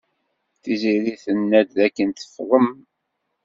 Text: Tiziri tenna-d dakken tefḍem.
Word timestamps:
Tiziri 0.61 1.13
tenna-d 1.23 1.69
dakken 1.77 2.09
tefḍem. 2.11 2.69